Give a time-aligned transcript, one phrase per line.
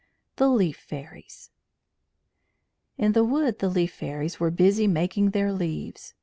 [0.37, 1.51] THE LEAF FAIRIES
[2.97, 6.15] In the wood the Leaf Fairies were busy making their leaves.